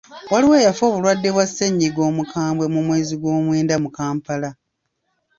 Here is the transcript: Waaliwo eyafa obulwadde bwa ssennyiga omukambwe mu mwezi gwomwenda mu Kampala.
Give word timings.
Waaliwo 0.31 0.53
eyafa 0.59 0.83
obulwadde 0.89 1.29
bwa 1.35 1.45
ssennyiga 1.49 2.01
omukambwe 2.09 2.65
mu 2.73 2.79
mwezi 2.87 3.13
gwomwenda 3.21 3.75
mu 3.83 3.89
Kampala. 3.97 4.49